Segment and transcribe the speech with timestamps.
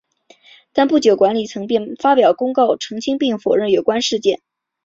[0.73, 4.41] 但不久管理层便发表公告澄清并否认有关事件。